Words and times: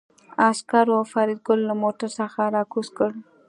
عسکرو 0.49 0.97
فریدګل 1.11 1.59
له 1.69 1.73
موټر 1.81 2.09
څخه 2.19 2.41
راکوز 2.55 2.87
کړ 2.97 3.11